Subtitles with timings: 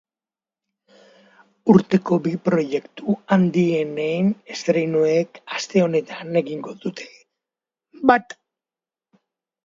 [1.73, 7.07] Urteko bi proiektu handienen estreinuek aste honetan egingo dute
[8.13, 8.35] bat.